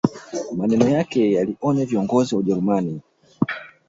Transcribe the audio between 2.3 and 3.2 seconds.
wa ujerumani